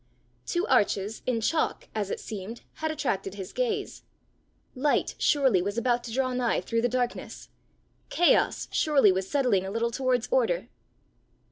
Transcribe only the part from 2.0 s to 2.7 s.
it seemed,